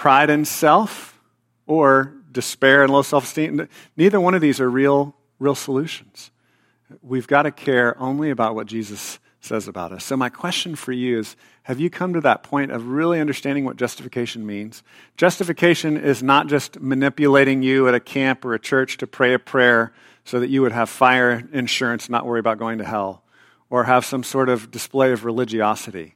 [0.00, 1.20] Pride in self
[1.66, 6.30] or despair and low self esteem, neither one of these are real, real solutions.
[7.02, 10.02] We've got to care only about what Jesus says about us.
[10.02, 13.66] So, my question for you is Have you come to that point of really understanding
[13.66, 14.82] what justification means?
[15.18, 19.38] Justification is not just manipulating you at a camp or a church to pray a
[19.38, 19.92] prayer
[20.24, 23.22] so that you would have fire insurance, not worry about going to hell
[23.68, 26.14] or have some sort of display of religiosity.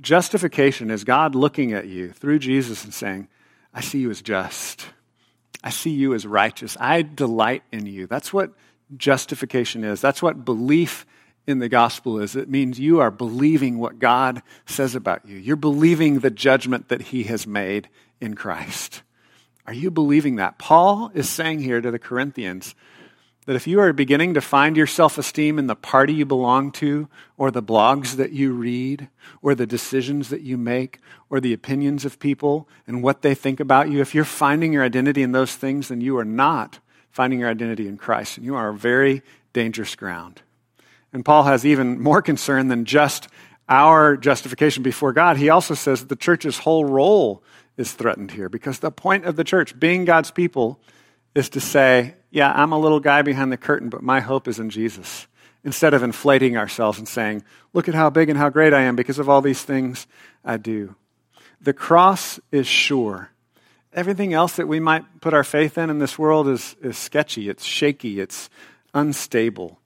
[0.00, 3.28] Justification is God looking at you through Jesus and saying,
[3.74, 4.86] I see you as just.
[5.62, 6.76] I see you as righteous.
[6.80, 8.06] I delight in you.
[8.06, 8.52] That's what
[8.96, 10.00] justification is.
[10.00, 11.06] That's what belief
[11.46, 12.36] in the gospel is.
[12.36, 15.36] It means you are believing what God says about you.
[15.36, 17.88] You're believing the judgment that he has made
[18.20, 19.02] in Christ.
[19.66, 20.58] Are you believing that?
[20.58, 22.74] Paul is saying here to the Corinthians,
[23.50, 26.70] that if you are beginning to find your self esteem in the party you belong
[26.70, 29.08] to, or the blogs that you read,
[29.42, 33.58] or the decisions that you make, or the opinions of people and what they think
[33.58, 36.78] about you, if you're finding your identity in those things, then you are not
[37.10, 39.20] finding your identity in Christ, and you are a very
[39.52, 40.42] dangerous ground.
[41.12, 43.26] And Paul has even more concern than just
[43.68, 45.38] our justification before God.
[45.38, 47.42] He also says that the church's whole role
[47.76, 50.78] is threatened here because the point of the church, being God's people,
[51.34, 54.58] is to say, yeah, I'm a little guy behind the curtain, but my hope is
[54.58, 55.26] in Jesus.
[55.62, 58.96] Instead of inflating ourselves and saying, look at how big and how great I am
[58.96, 60.06] because of all these things
[60.44, 60.94] I do.
[61.60, 63.30] The cross is sure.
[63.92, 67.48] Everything else that we might put our faith in in this world is, is sketchy,
[67.48, 68.48] it's shaky, it's
[68.94, 69.78] unstable.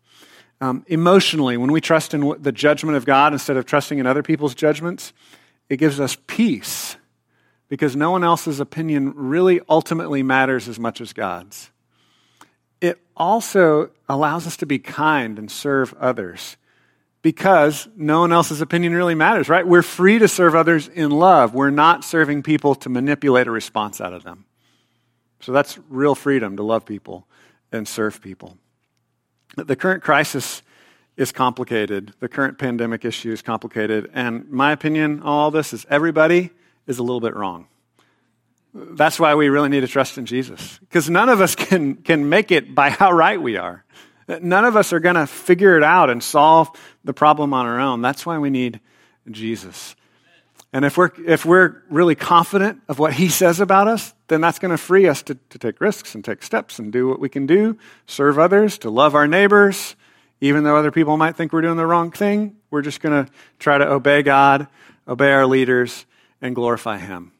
[0.60, 4.22] Um, emotionally, when we trust in the judgment of God instead of trusting in other
[4.22, 5.12] people's judgments,
[5.68, 6.96] it gives us peace
[7.68, 11.70] because no one else's opinion really ultimately matters as much as God's
[12.84, 16.58] it also allows us to be kind and serve others
[17.22, 19.66] because no one else's opinion really matters, right?
[19.66, 21.54] We're free to serve others in love.
[21.54, 24.44] We're not serving people to manipulate a response out of them.
[25.40, 27.26] So that's real freedom to love people
[27.72, 28.58] and serve people.
[29.56, 30.62] The current crisis
[31.16, 32.12] is complicated.
[32.20, 34.10] The current pandemic issue is complicated.
[34.12, 36.50] And my opinion on all this is everybody
[36.86, 37.66] is a little bit wrong.
[38.74, 40.78] That's why we really need to trust in Jesus.
[40.80, 43.84] Because none of us can, can make it by how right we are.
[44.26, 46.70] None of us are going to figure it out and solve
[47.04, 48.02] the problem on our own.
[48.02, 48.80] That's why we need
[49.30, 49.94] Jesus.
[50.72, 54.58] And if we're, if we're really confident of what he says about us, then that's
[54.58, 57.28] going to free us to, to take risks and take steps and do what we
[57.28, 59.94] can do, serve others, to love our neighbors.
[60.40, 63.32] Even though other people might think we're doing the wrong thing, we're just going to
[63.60, 64.66] try to obey God,
[65.06, 66.06] obey our leaders,
[66.44, 67.32] and glorify him.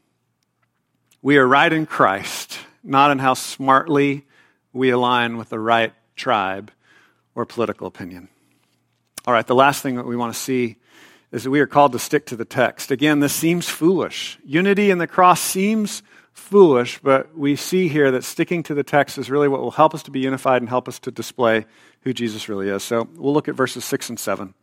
[1.21, 4.25] We are right in Christ, not in how smartly
[4.73, 6.73] we align with the right tribe
[7.35, 8.31] or political opinion.
[9.27, 10.77] All right, the last thing that we want to see
[11.33, 12.90] is that we are called to stick to the text.
[12.90, 14.38] Again, this seems foolish.
[14.43, 19.19] Unity in the cross seems foolish, but we see here that sticking to the text
[19.19, 21.67] is really what will help us to be unified and help us to display
[22.01, 22.83] who Jesus really is.
[22.83, 24.55] So we'll look at verses 6 and 7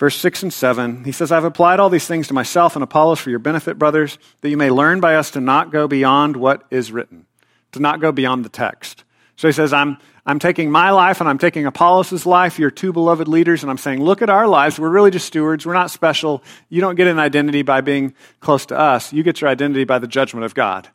[0.00, 3.20] verse 6 and 7, he says, I've applied all these things to myself and Apollos
[3.20, 6.64] for your benefit, brothers, that you may learn by us to not go beyond what
[6.70, 7.26] is written,
[7.72, 9.04] to not go beyond the text.
[9.36, 12.94] So he says, I'm, I'm taking my life and I'm taking Apollos' life, your two
[12.94, 14.78] beloved leaders, and I'm saying, look at our lives.
[14.78, 15.66] We're really just stewards.
[15.66, 16.42] We're not special.
[16.70, 19.12] You don't get an identity by being close to us.
[19.12, 20.88] You get your identity by the judgment of God.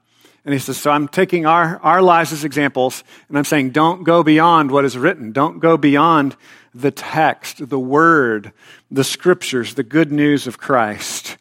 [0.46, 4.04] And he says, so I'm taking our, our lives as examples, and I'm saying, don't
[4.04, 5.32] go beyond what is written.
[5.32, 6.36] Don't go beyond
[6.76, 8.52] the text, the word,
[8.92, 11.38] the scriptures, the good news of Christ.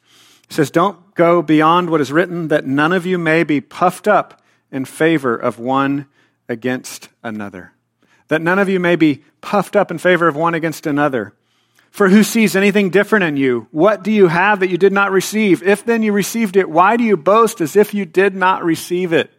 [0.49, 4.07] He says, don't go beyond what is written, that none of you may be puffed
[4.07, 6.07] up in favor of one
[6.49, 7.73] against another.
[8.29, 11.35] That none of you may be puffed up in favor of one against another.
[11.91, 13.67] For who sees anything different in you?
[13.71, 15.63] What do you have that you did not receive?
[15.63, 19.13] If then you received it, why do you boast as if you did not receive
[19.13, 19.33] it?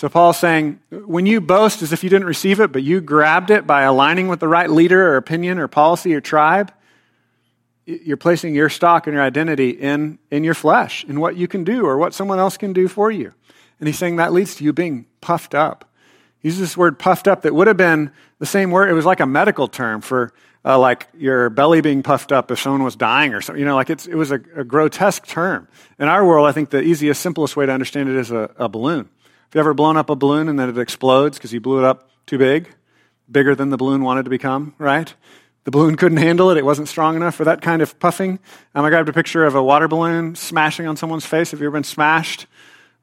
[0.00, 3.50] So Paul's saying, when you boast as if you didn't receive it, but you grabbed
[3.50, 6.72] it by aligning with the right leader or opinion or policy or tribe,
[7.84, 11.64] you're placing your stock and your identity in, in your flesh, in what you can
[11.64, 13.34] do or what someone else can do for you.
[13.78, 15.84] And he's saying that leads to you being puffed up.
[16.38, 18.88] He uses this word puffed up that would have been the same word.
[18.88, 20.32] It was like a medical term for
[20.64, 23.60] uh, like your belly being puffed up if someone was dying or something.
[23.60, 25.68] You know, like it was a, a, grotesque term.
[25.98, 28.66] In our world, I think the easiest, simplest way to understand it is a, a
[28.66, 29.10] balloon.
[29.50, 31.84] Have you ever blown up a balloon and then it explodes because you blew it
[31.84, 32.68] up too big?
[33.30, 35.12] Bigger than the balloon wanted to become, right?
[35.64, 36.56] The balloon couldn't handle it.
[36.56, 38.38] It wasn't strong enough for that kind of puffing.
[38.74, 41.50] Um, I grabbed a picture of a water balloon smashing on someone's face.
[41.50, 42.46] Have you ever been smashed?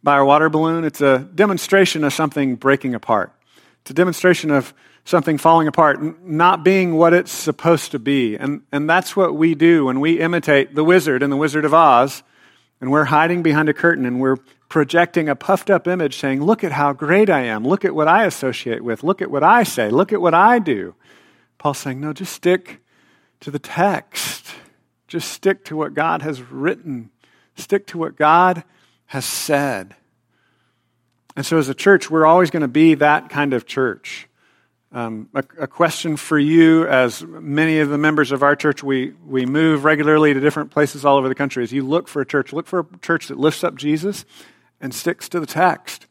[0.03, 0.83] by a water balloon.
[0.83, 3.31] It's a demonstration of something breaking apart.
[3.81, 4.73] It's a demonstration of
[5.05, 8.35] something falling apart, not being what it's supposed to be.
[8.35, 11.73] And, and that's what we do when we imitate the wizard in The Wizard of
[11.73, 12.23] Oz,
[12.81, 14.37] and we're hiding behind a curtain and we're
[14.69, 17.65] projecting a puffed up image saying, Look at how great I am.
[17.65, 19.03] Look at what I associate with.
[19.03, 19.89] Look at what I say.
[19.89, 20.95] Look at what I do.
[21.57, 22.81] Paul's saying, No, just stick
[23.41, 24.45] to the text.
[25.07, 27.11] Just stick to what God has written.
[27.55, 28.63] Stick to what God
[29.07, 29.95] has said.
[31.35, 34.27] And so, as a church, we're always going to be that kind of church.
[34.91, 39.11] Um, a, a, question for you, as many of the members of our church, we,
[39.25, 41.61] we move regularly to different places all over the country.
[41.61, 44.25] As you look for a church, look for a church that lifts up Jesus
[44.81, 46.07] and sticks to the text.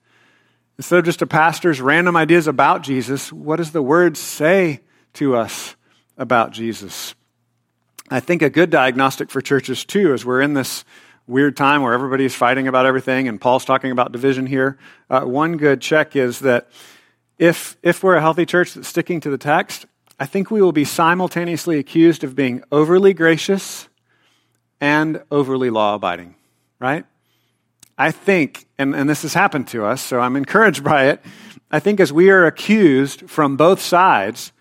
[0.78, 4.80] Instead of just a pastor's random ideas about Jesus, what does the word say
[5.14, 5.74] to us
[6.18, 7.14] about Jesus?
[8.10, 10.84] I think a good diagnostic for churches, too, as we're in this
[11.26, 14.78] weird time where everybody's fighting about everything, and Paul's talking about division here.
[15.10, 16.68] Uh, one good check is that
[17.38, 19.86] if, if we're a healthy church that's sticking to the text,
[20.20, 23.88] I think we will be simultaneously accused of being overly gracious
[24.80, 26.36] and overly law abiding,
[26.78, 27.04] right?
[27.98, 31.24] I think, and, and this has happened to us, so I'm encouraged by it.
[31.70, 34.52] I think as we are accused from both sides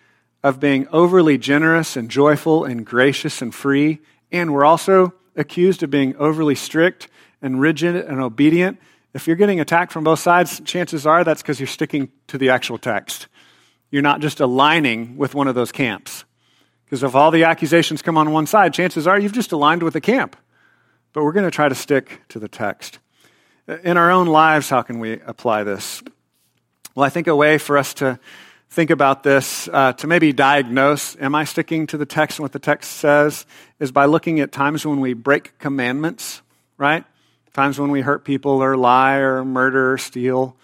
[0.44, 4.00] of being overly generous and joyful and gracious and free,
[4.32, 7.08] and we're also accused of being overly strict
[7.42, 8.80] and rigid and obedient,
[9.14, 12.50] if you're getting attacked from both sides, chances are that's because you're sticking to the
[12.50, 13.28] actual text.
[13.90, 16.26] You're not just aligning with one of those camps.
[16.84, 19.96] Because if all the accusations come on one side, chances are you've just aligned with
[19.96, 20.36] a camp.
[21.14, 23.00] But we're going to try to stick to the text.
[23.68, 26.04] In our own lives, how can we apply this?
[26.94, 28.20] Well, I think a way for us to
[28.70, 32.52] think about this, uh, to maybe diagnose, am I sticking to the text and what
[32.52, 33.48] the text says,
[33.80, 36.44] is by looking at times when we break commandments,
[36.78, 37.06] right?
[37.54, 40.56] Times when we hurt people or lie or murder or steal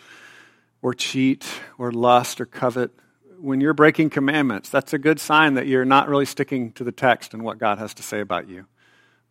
[0.83, 1.47] or cheat
[1.79, 2.91] or lust or covet.
[3.39, 6.91] When you're breaking commandments, that's a good sign that you're not really sticking to the
[6.91, 8.67] text and what God has to say about you.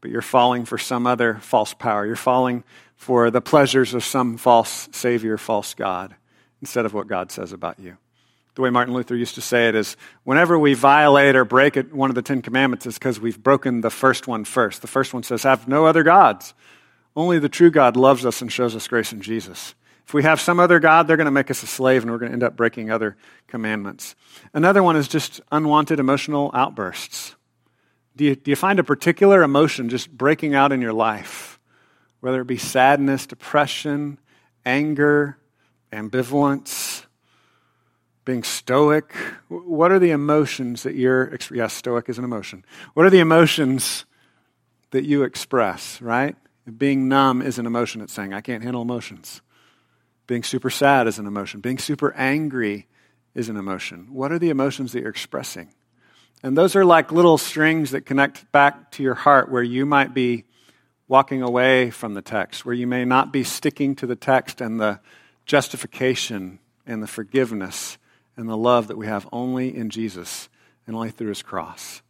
[0.00, 2.04] But you're falling for some other false power.
[2.04, 2.64] You're falling
[3.00, 6.14] for the pleasures of some false Savior, false God,
[6.60, 7.96] instead of what God says about you
[8.60, 12.10] the way Martin Luther used to say it is whenever we violate or break one
[12.10, 14.82] of the Ten Commandments, it's because we've broken the first one first.
[14.82, 16.52] The first one says, Have no other gods.
[17.16, 19.74] Only the true God loves us and shows us grace in Jesus.
[20.06, 22.18] If we have some other God, they're going to make us a slave and we're
[22.18, 24.14] going to end up breaking other commandments.
[24.52, 27.36] Another one is just unwanted emotional outbursts.
[28.16, 31.59] Do you, do you find a particular emotion just breaking out in your life?
[32.20, 34.18] Whether it be sadness, depression,
[34.64, 35.38] anger,
[35.92, 37.06] ambivalence,
[38.24, 39.12] being stoic?
[39.48, 42.64] What are the emotions that you're, yes, stoic is an emotion.
[42.94, 44.04] What are the emotions
[44.90, 46.37] that you express, right?
[46.76, 48.00] Being numb is an emotion.
[48.02, 49.40] It's saying, I can't handle emotions.
[50.26, 51.61] Being super sad is an emotion.
[51.61, 52.87] Being super angry
[53.35, 54.09] is an emotion.
[54.12, 55.72] What are the emotions that you're expressing?
[56.42, 60.14] And those are like little strings that connect back to your heart where you might
[60.14, 60.44] be
[61.11, 64.80] walking away from the text, where you may not be sticking to the text and
[64.80, 65.00] the
[65.44, 67.98] justification and the forgiveness
[68.36, 70.48] and the love that we have only in Jesus
[70.86, 72.00] and only through his cross.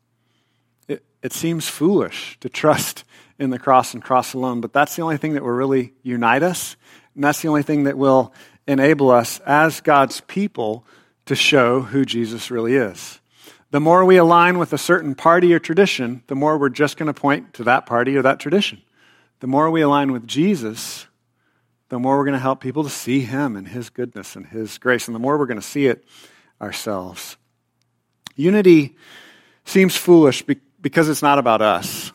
[0.87, 3.05] It, it seems foolish to trust
[3.39, 6.43] in the cross and cross alone, but that's the only thing that will really unite
[6.43, 6.77] us.
[7.15, 8.35] And that's the only thing that will
[8.69, 10.85] enable us as God's people
[11.25, 13.19] to show who Jesus really is.
[13.71, 17.07] The more we align with a certain party or tradition, the more we're just going
[17.07, 18.83] to point to that party or that tradition.
[19.41, 21.07] The more we align with Jesus,
[21.89, 24.79] the more we're going to help people to see Him and His goodness and His
[24.79, 26.05] grace, and the more we're going to see it
[26.61, 27.37] ourselves.
[28.37, 28.97] Unity
[29.65, 30.43] seems foolish
[30.81, 32.13] because it's not about us.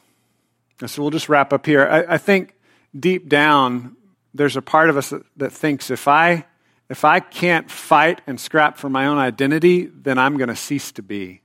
[0.82, 1.88] And so we'll just wrap up here.
[1.88, 2.55] I, I think
[2.97, 3.95] deep down,
[4.34, 6.45] there's a part of us that, that thinks if I
[6.88, 10.91] if I can't fight and scrap for my own identity, then I'm going to cease
[10.93, 11.41] to be.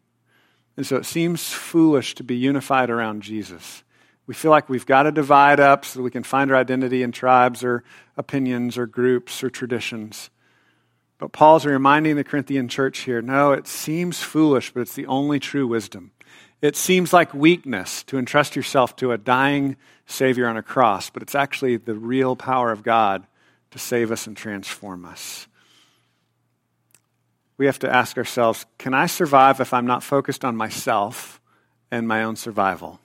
[0.77, 3.83] And so it seems foolish to be unified around Jesus.
[4.27, 7.03] We feel like we've got to divide up so that we can find our identity
[7.03, 7.83] in tribes or
[8.17, 10.31] opinions or groups or traditions.
[11.19, 15.39] But Paul's reminding the Corinthian church here no, it seems foolish, but it's the only
[15.39, 16.13] true wisdom.
[16.63, 21.23] It seems like weakness to entrust yourself to a dying Savior on a cross, but
[21.23, 23.27] it's actually the real power of God
[23.71, 25.47] to save us and transform us.
[27.57, 31.41] We have to ask ourselves can I survive if I'm not focused on myself
[31.91, 33.01] and my own survival?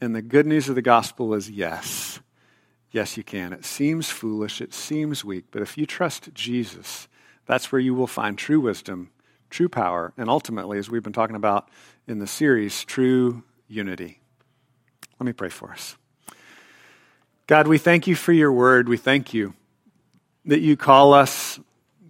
[0.00, 2.20] And the good news of the gospel is yes.
[2.90, 3.52] Yes, you can.
[3.52, 7.08] It seems foolish, it seems weak, but if you trust Jesus,
[7.46, 9.10] that's where you will find true wisdom,
[9.50, 11.68] true power, and ultimately, as we've been talking about
[12.06, 14.20] in the series, true unity.
[15.18, 15.96] Let me pray for us.
[17.46, 18.88] God, we thank you for your word.
[18.88, 19.54] We thank you
[20.44, 21.58] that you call us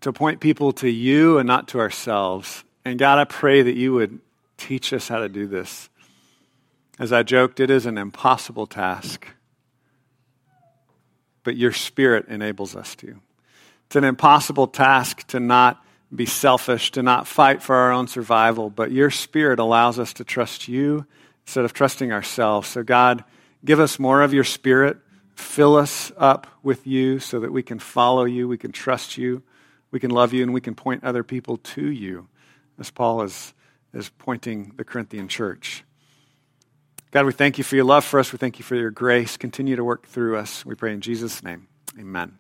[0.03, 2.63] to point people to you and not to ourselves.
[2.85, 4.21] And God, I pray that you would
[4.59, 5.89] teach us how to do this.
[6.99, 9.27] As I joked, it is an impossible task,
[11.43, 13.21] but your spirit enables us to.
[13.87, 15.85] It's an impossible task to not
[16.15, 20.25] be selfish, to not fight for our own survival, but your spirit allows us to
[20.25, 21.07] trust you
[21.45, 22.69] instead of trusting ourselves.
[22.69, 23.25] So, God,
[23.65, 24.99] give us more of your spirit
[25.35, 29.43] Fill us up with you so that we can follow you, we can trust you,
[29.91, 32.29] we can love you, and we can point other people to you,
[32.79, 33.53] as Paul is,
[33.93, 35.85] is pointing the Corinthian church.
[37.15, 38.33] God, we thank you for your love for us.
[38.33, 39.37] We thank you for your grace.
[39.37, 40.67] Continue to work through us.
[40.67, 41.69] We pray in Jesus' name.
[41.97, 42.39] Amen.